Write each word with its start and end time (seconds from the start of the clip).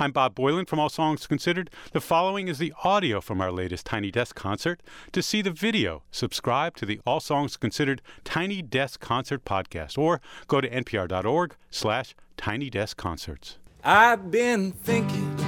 I'm 0.00 0.12
Bob 0.12 0.34
Boilen 0.34 0.66
from 0.66 0.78
All 0.78 0.88
Songs 0.88 1.26
Considered. 1.26 1.68
The 1.92 2.00
following 2.00 2.48
is 2.48 2.56
the 2.56 2.72
audio 2.82 3.20
from 3.20 3.42
our 3.42 3.52
latest 3.52 3.84
Tiny 3.84 4.10
Desk 4.10 4.34
concert. 4.34 4.82
To 5.12 5.22
see 5.22 5.42
the 5.42 5.50
video, 5.50 6.04
subscribe 6.10 6.74
to 6.76 6.86
the 6.86 7.02
All 7.04 7.20
Songs 7.20 7.58
Considered 7.58 8.00
Tiny 8.24 8.62
Desk 8.62 8.98
Concert 8.98 9.44
podcast 9.44 9.98
or 9.98 10.22
go 10.48 10.62
to 10.62 10.70
npr.org 10.70 11.54
slash 11.70 12.14
tiny 12.38 12.70
desk 12.70 12.96
concerts. 12.96 13.58
I've 13.84 14.30
been 14.30 14.72
thinking, 14.72 15.38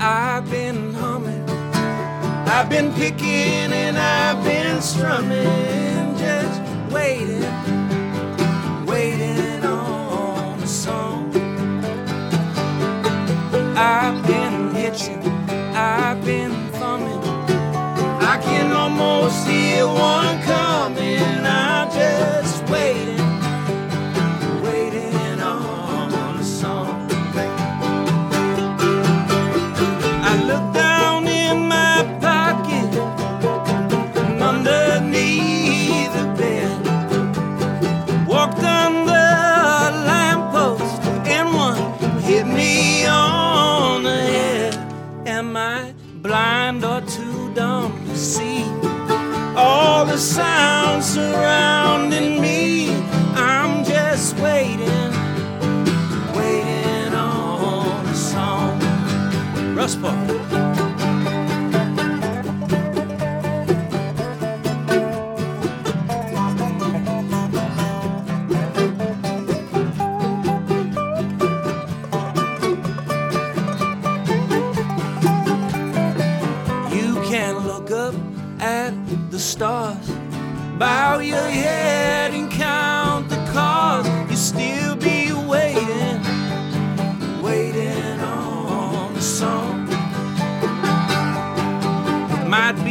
I've 0.00 0.50
been 0.50 0.92
humming, 0.94 1.48
I've 1.48 2.68
been 2.68 2.92
picking 2.94 3.72
and 3.72 3.96
I've 3.96 4.42
been 4.42 4.82
strumming, 4.82 6.18
just 6.18 6.92
waiting, 6.92 7.79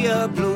a 0.10 0.28
bluebird 0.28 0.49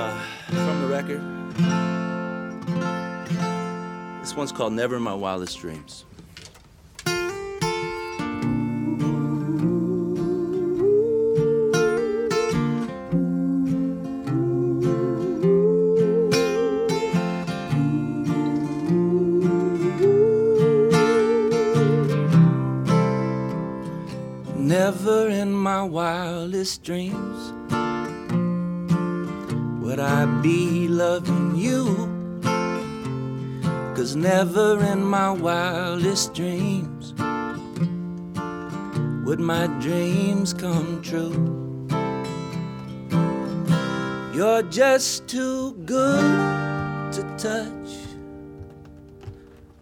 uh, 0.00 0.18
from 0.46 0.80
the 0.80 0.88
record. 0.88 1.20
This 4.20 4.34
one's 4.34 4.52
called 4.52 4.72
Never 4.72 4.96
in 4.96 5.02
My 5.02 5.14
Wildest 5.14 5.58
Dreams. 5.58 6.04
Never 24.56 25.28
in 25.28 25.52
my 25.52 25.82
wildest 25.82 26.84
dreams 26.84 27.52
would 29.90 29.98
I 29.98 30.24
be 30.40 30.86
loving 30.86 31.56
you. 31.56 31.84
Cause 33.96 34.14
never 34.14 34.80
in 34.84 35.02
my 35.02 35.32
wildest 35.32 36.32
dreams 36.32 37.12
would 39.26 39.40
my 39.40 39.66
dreams 39.80 40.54
come 40.54 41.02
true. 41.02 41.88
You're 44.32 44.62
just 44.62 45.26
too 45.26 45.72
good 45.86 47.12
to 47.14 47.22
touch. 47.36 47.90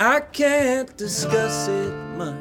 I 0.00 0.20
can't 0.20 0.96
discuss 0.96 1.68
it 1.68 1.92
much. 2.16 2.34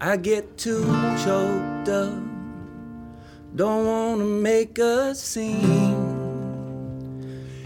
I 0.00 0.16
get 0.16 0.58
too 0.58 0.84
choked 1.24 1.90
up. 1.90 2.35
Don't 3.56 3.86
wanna 3.86 4.24
make 4.24 4.78
a 4.78 5.14
scene. 5.14 5.96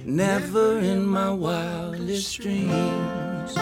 Never 0.04 0.78
in 0.78 1.04
my 1.04 1.32
wildest 1.32 2.38
dreams. 2.38 3.56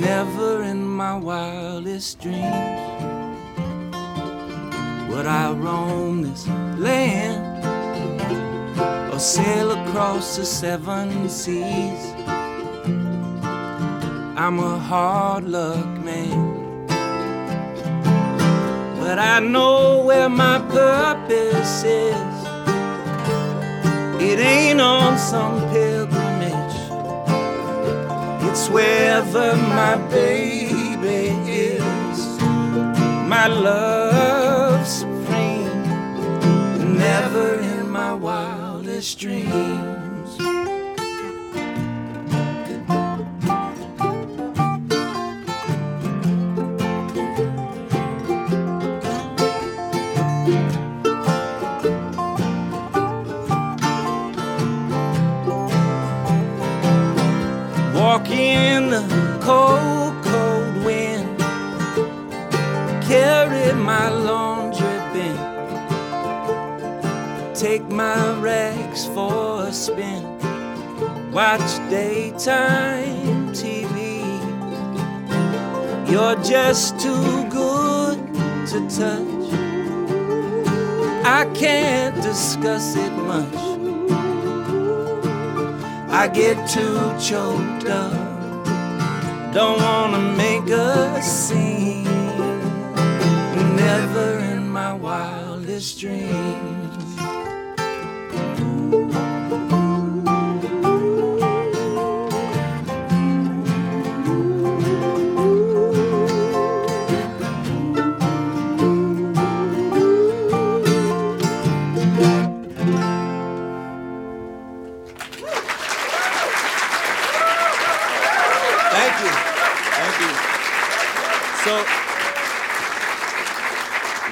Never 0.00 0.62
in 0.62 0.88
my 0.88 1.18
wildest 1.18 2.18
dreams 2.22 2.97
would 5.18 5.26
I 5.26 5.50
roam 5.50 6.22
this 6.22 6.46
land 6.78 7.64
or 9.12 9.18
sail 9.18 9.72
across 9.72 10.36
the 10.36 10.44
seven 10.44 11.28
seas. 11.28 12.02
I'm 14.42 14.60
a 14.60 14.78
hard 14.78 15.42
luck 15.42 15.88
man, 16.08 16.86
but 19.00 19.18
I 19.18 19.40
know 19.40 20.04
where 20.04 20.28
my 20.28 20.60
purpose 20.70 21.82
is. 21.82 22.36
It 24.22 24.38
ain't 24.38 24.80
on 24.80 25.18
some 25.18 25.58
pilgrimage. 25.72 26.78
It's 28.48 28.68
wherever 28.68 29.56
my 29.56 29.96
baby 30.12 31.30
is. 31.50 32.18
My 33.28 33.48
love. 33.48 34.47
Never 37.20 37.54
in 37.54 37.90
my 37.90 38.14
wildest 38.14 39.18
dreams. 39.18 39.97
Watch 71.38 71.78
daytime 71.88 73.52
TV. 73.52 73.96
You're 76.10 76.34
just 76.42 76.98
too 76.98 77.48
good 77.48 78.18
to 78.70 78.78
touch. 78.98 79.52
I 81.24 81.48
can't 81.54 82.16
discuss 82.16 82.96
it 82.96 83.12
much. 83.30 83.54
I 86.10 86.26
get 86.26 86.56
too 86.68 86.98
choked 87.28 87.88
up. 87.88 88.18
Don't 89.54 89.80
wanna 89.80 90.22
make 90.44 90.68
a 90.70 91.22
scene. 91.22 92.02
Never 93.76 94.28
in 94.52 94.68
my 94.68 94.92
wildest 94.92 96.00
dreams. 96.00 96.67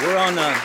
We're 0.01 0.17
on 0.17 0.39
a 0.39 0.57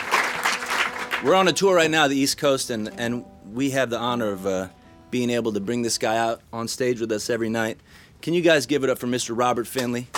we're 1.24 1.34
on 1.34 1.48
a 1.48 1.52
tour 1.52 1.74
right 1.74 1.90
now, 1.90 2.08
the 2.08 2.16
East 2.16 2.38
Coast, 2.38 2.70
and 2.70 2.88
and 2.98 3.24
we 3.52 3.70
have 3.70 3.90
the 3.90 3.98
honor 3.98 4.30
of 4.30 4.46
uh, 4.46 4.68
being 5.10 5.30
able 5.30 5.52
to 5.52 5.60
bring 5.60 5.82
this 5.82 5.98
guy 5.98 6.16
out 6.16 6.40
on 6.52 6.68
stage 6.68 7.00
with 7.00 7.10
us 7.12 7.30
every 7.30 7.48
night. 7.48 7.78
Can 8.20 8.34
you 8.34 8.42
guys 8.42 8.66
give 8.66 8.84
it 8.84 8.90
up 8.90 8.98
for 8.98 9.06
Mr. 9.06 9.36
Robert 9.36 9.66
Finley? 9.66 10.08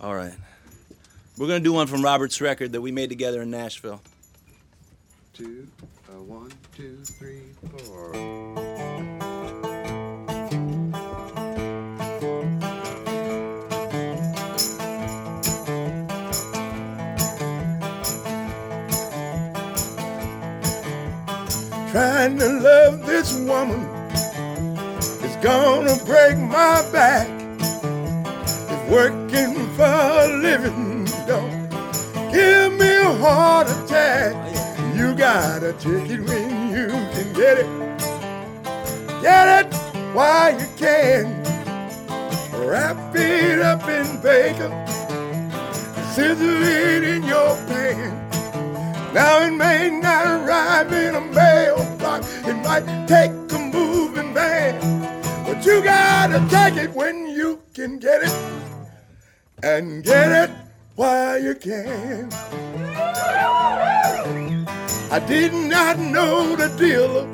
All 0.00 0.14
right. 0.14 0.32
We're 1.36 1.46
gonna 1.48 1.60
do 1.60 1.72
one 1.72 1.86
from 1.86 2.02
Robert's 2.02 2.40
record 2.40 2.72
that 2.72 2.80
we 2.80 2.92
made 2.92 3.08
together 3.08 3.42
in 3.42 3.50
Nashville. 3.50 4.00
Two, 5.38 5.68
uh, 6.08 6.20
one, 6.24 6.50
two, 6.76 6.96
three, 7.04 7.42
four. 7.70 8.12
Trying 21.92 22.38
to 22.38 22.48
love 22.48 23.06
this 23.06 23.38
woman 23.38 23.78
is 25.22 25.36
gonna 25.36 25.96
break 26.04 26.36
my 26.36 26.82
back. 26.90 27.28
If 28.72 28.90
working 28.90 29.54
for 29.76 29.84
a 29.84 30.36
living 30.42 31.04
don't 31.28 31.70
give 32.32 32.72
me 32.72 32.88
a 32.88 33.12
heart 33.18 33.68
attack. 33.70 34.47
You 34.98 35.14
gotta 35.14 35.74
take 35.74 36.10
it 36.10 36.20
when 36.22 36.72
you 36.74 36.88
can 36.88 37.32
get 37.32 37.58
it. 37.58 37.68
Get 39.22 39.66
it 39.66 39.72
while 40.12 40.58
you 40.58 40.66
can. 40.76 41.40
Wrap 42.66 43.14
it 43.14 43.60
up 43.60 43.88
in 43.88 44.20
bacon. 44.20 44.72
Scissor 46.10 46.62
it 46.62 47.04
in 47.04 47.22
your 47.22 47.54
pan. 47.68 48.10
Now 49.14 49.46
it 49.46 49.52
may 49.52 49.88
not 49.88 50.26
arrive 50.26 50.92
in 50.92 51.14
a 51.14 51.20
mailbox. 51.20 52.26
It 52.44 52.54
might 52.54 53.06
take 53.06 53.30
a 53.30 53.58
moving 53.72 54.34
van. 54.34 54.80
But 55.46 55.64
you 55.64 55.80
gotta 55.80 56.44
take 56.50 56.74
it 56.74 56.92
when 56.92 57.28
you 57.28 57.60
can 57.72 58.00
get 58.00 58.24
it. 58.24 58.34
And 59.62 60.02
get 60.02 60.32
it 60.32 60.50
while 60.96 61.38
you 61.38 61.54
can. 61.54 62.32
I 65.10 65.20
did 65.20 65.54
not 65.54 65.98
know 65.98 66.54
the 66.54 66.68
dealer, 66.76 67.26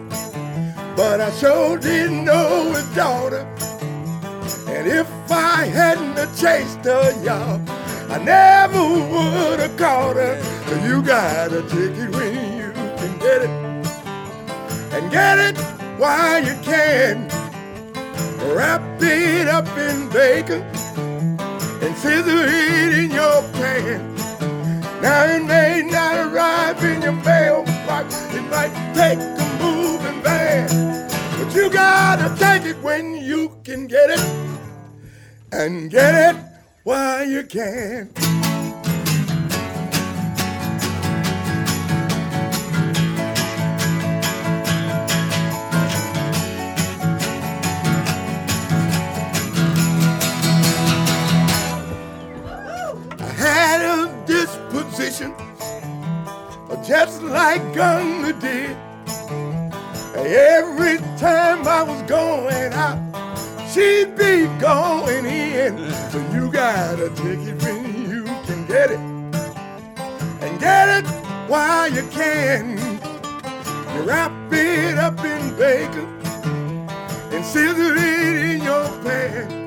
but 0.95 1.21
I 1.21 1.31
sure 1.33 1.77
did 1.77 2.13
know 2.13 2.73
his 2.73 2.89
daughter. 2.95 3.45
And 4.69 4.87
if 4.87 5.09
I 5.29 5.65
hadn't 5.65 6.15
chased 6.37 6.85
her, 6.85 7.11
y'all, 7.25 7.61
I 8.13 8.19
never 8.23 8.81
would 8.81 9.59
have 9.59 9.77
caught 9.77 10.15
her. 10.15 10.41
So 10.69 10.85
you 10.87 11.03
gotta 11.03 11.63
take 11.63 11.99
it 11.99 12.11
when 12.11 12.59
you 12.59 12.71
can 12.73 13.19
get 13.19 13.43
it. 13.43 13.51
And 14.95 15.11
get 15.11 15.39
it 15.41 15.59
while 15.99 16.45
you 16.45 16.55
can. 16.63 17.29
Wrap 18.55 18.83
it 19.03 19.49
up 19.49 19.67
in 19.77 20.09
bacon 20.11 20.63
and 21.83 21.97
scissor 21.97 22.45
it 22.47 22.99
in 22.99 23.11
your 23.11 23.43
pan. 23.55 24.24
Now 25.05 25.27
it 25.27 25.45
may 25.45 25.83
not 25.83 26.17
arrive 26.17 26.83
in 26.83 27.03
your 27.03 27.13
mailbox, 27.13 28.25
it 28.33 28.41
might 28.49 28.73
take 28.95 29.19
a 29.19 29.59
moving 29.61 30.23
van. 30.23 30.67
But 31.37 31.55
you 31.55 31.69
gotta 31.69 32.35
take 32.39 32.65
it 32.65 32.83
when 32.83 33.17
you 33.17 33.55
can 33.65 33.87
get 33.87 34.09
it. 34.09 34.25
And 35.53 35.91
get 35.91 36.15
it 36.35 36.41
while 36.85 37.23
you 37.23 37.43
can. 37.43 38.09
So 66.11 66.19
you 66.33 66.51
gotta 66.51 67.09
take 67.11 67.41
it 67.41 67.63
when 67.63 68.11
you 68.11 68.25
can 68.47 68.67
get 68.67 68.91
it. 68.91 68.99
And 70.41 70.61
get 70.61 70.89
it 70.99 71.07
while 71.49 71.91
you 71.91 72.03
can. 72.11 72.79
You 73.95 74.03
wrap 74.03 74.33
it 74.53 74.99
up 74.99 75.19
in 75.25 75.57
bacon 75.57 76.09
and 77.33 77.45
scissor 77.45 77.95
it 77.97 78.37
in 78.51 78.63
your 78.63 78.87
pan. 79.03 79.67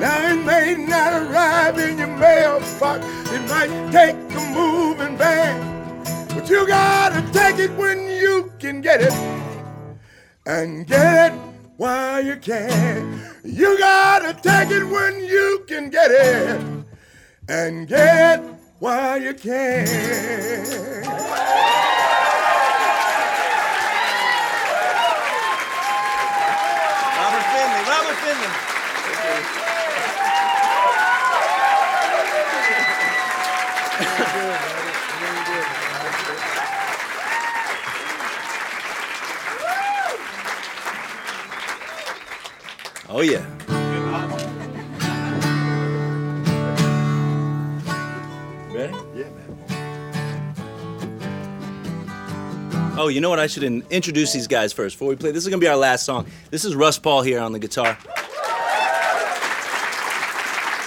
Now 0.00 0.30
it 0.30 0.44
may 0.44 0.74
not 0.86 1.22
arrive 1.22 1.78
in 1.78 1.98
your 1.98 2.08
mailbox, 2.08 3.04
it 3.32 3.48
might 3.48 3.90
take 3.92 4.16
a 4.16 4.42
moving 4.52 5.16
van. 5.16 6.04
But 6.28 6.50
you 6.50 6.66
gotta 6.66 7.22
take 7.32 7.58
it 7.58 7.70
when 7.76 8.06
you 8.08 8.52
can 8.58 8.80
get 8.80 9.00
it. 9.00 9.12
And 10.46 10.86
get 10.86 11.32
it 11.32 11.53
while 11.76 12.24
you 12.24 12.36
can. 12.36 13.20
You 13.42 13.78
gotta 13.78 14.34
take 14.34 14.70
it 14.70 14.84
when 14.84 15.24
you 15.24 15.64
can 15.66 15.90
get 15.90 16.10
it. 16.10 16.84
And 17.48 17.86
get 17.88 18.40
while 18.78 19.20
you 19.20 19.34
can. 19.34 19.86
Robert 27.20 27.44
Finley, 27.52 27.82
Robert 27.90 28.16
Finley. 28.22 29.63
Oh, 43.16 43.20
yeah. 43.20 43.46
Ready? 48.74 48.92
Yeah, 49.14 49.30
man. 49.30 49.48
Oh, 52.98 53.06
you 53.06 53.20
know 53.20 53.30
what? 53.30 53.38
I 53.38 53.46
should 53.46 53.62
introduce 53.62 54.32
these 54.32 54.48
guys 54.48 54.72
first 54.72 54.96
before 54.96 55.06
we 55.06 55.14
play. 55.14 55.30
This 55.30 55.44
is 55.44 55.48
going 55.48 55.60
to 55.60 55.64
be 55.64 55.68
our 55.68 55.76
last 55.76 56.04
song. 56.04 56.26
This 56.50 56.64
is 56.64 56.74
Russ 56.74 56.98
Pahl 56.98 57.22
here 57.22 57.38
on 57.40 57.52
the 57.52 57.60
guitar. 57.60 57.96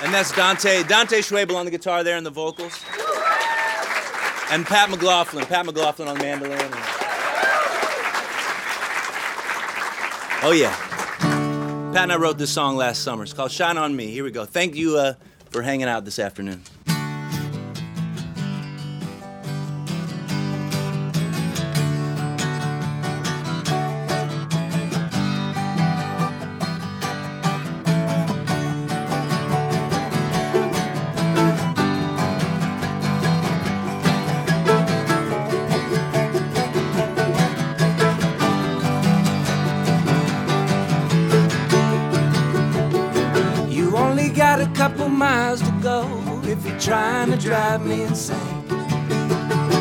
And 0.04 0.14
that's 0.14 0.36
Dante. 0.36 0.84
Dante 0.84 1.22
Schwebel 1.22 1.56
on 1.56 1.64
the 1.64 1.72
guitar 1.72 2.04
there 2.04 2.18
and 2.18 2.26
the 2.26 2.30
vocals. 2.30 2.78
And 4.52 4.66
Pat 4.66 4.90
McLaughlin. 4.90 5.46
Pat 5.46 5.66
McLaughlin 5.66 6.10
on 6.10 6.18
the 6.18 6.24
mandolin. 6.24 6.60
Oh, 10.44 10.52
yeah. 10.54 10.76
Pat 11.98 12.04
and 12.04 12.13
I 12.13 12.18
wrote 12.18 12.38
this 12.38 12.51
song 12.51 12.75
last 12.75 13.01
summer. 13.01 13.24
It's 13.24 13.34
called 13.34 13.51
Shine 13.51 13.75
on 13.75 13.96
Me. 13.96 14.06
Here 14.06 14.24
we 14.24 14.30
go. 14.30 14.46
Thank 14.46 14.75
you 14.75 14.98
uh, 14.98 15.16
for 15.50 15.63
hanging 15.63 15.88
out 15.88 16.06
this 16.06 16.20
afternoon. 16.20 16.62
Drive 47.48 47.86
me 47.86 48.01
insane. 48.01 48.66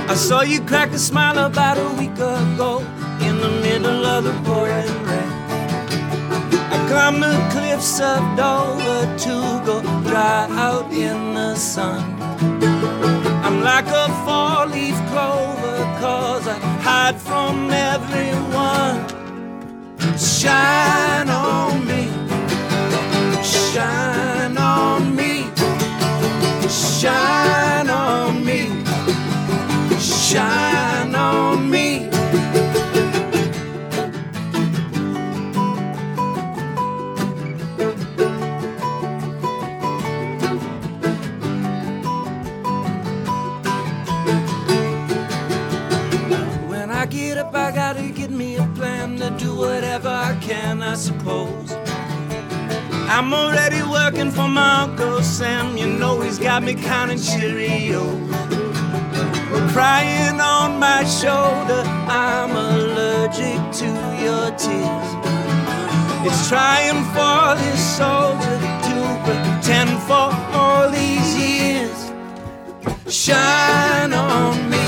I 0.08 0.14
saw 0.14 0.42
you 0.42 0.60
crack 0.60 0.92
a 0.92 0.98
smile 1.00 1.36
about 1.46 1.76
a 1.78 1.88
week 1.98 2.12
ago 2.12 2.78
in 3.26 3.38
the 3.38 3.50
middle 3.60 4.06
of 4.06 4.22
the 4.22 4.34
pouring 4.44 4.86
rain. 5.08 5.32
I 6.74 6.78
climbed 6.88 7.24
the 7.24 7.34
cliffs 7.50 7.98
of 7.98 8.20
Dover 8.36 9.02
to 9.24 9.36
go 9.66 9.80
dry 10.08 10.46
out 10.50 10.92
in 10.92 11.34
the 11.34 11.56
sun. 11.56 12.04
I'm 13.44 13.60
like 13.62 13.88
a 13.88 14.06
four 14.24 14.66
leaf 14.72 14.94
clover 15.10 15.78
cause 15.98 16.46
I 16.46 16.58
hide 16.86 17.20
from 17.20 17.68
everyone. 17.72 19.08
Shine 20.16 21.28
on 21.30 21.84
me. 21.84 22.04
Shine 23.42 24.56
on 24.56 25.15
me, 25.15 25.15
shine 27.00 27.90
on 27.90 28.42
me, 28.42 28.68
shine 30.00 30.65
got 56.46 56.62
me 56.62 56.74
counting 56.74 57.18
Cheerios. 57.18 58.06
Crying 59.72 60.40
on 60.40 60.78
my 60.78 61.02
shoulder, 61.02 61.82
I'm 62.06 62.52
allergic 62.52 63.58
to 63.80 63.88
your 64.24 64.46
tears. 64.54 65.08
It's 66.24 66.48
trying 66.48 67.02
for 67.14 67.60
this 67.60 67.80
soldier 67.98 68.58
to 68.86 68.96
pretend 69.26 69.90
for 70.08 70.28
all 70.56 70.88
these 70.88 71.30
years. 71.36 71.98
Shine 73.12 74.12
on 74.12 74.70
me, 74.70 74.86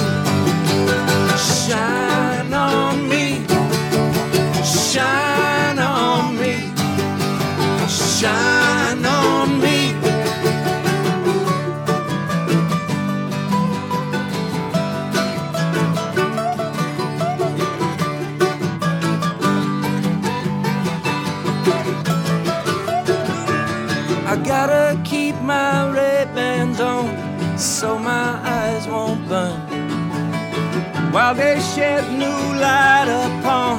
shine 1.66 2.54
on 2.54 3.08
me, 3.08 3.44
shine 4.62 5.47
shed 31.78 32.04
new 32.22 32.40
light 32.64 33.08
upon 33.24 33.72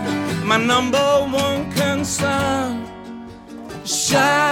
my 0.47 0.57
number 0.57 1.07
one 1.43 1.69
concern. 1.73 2.87
Shine 3.85 4.48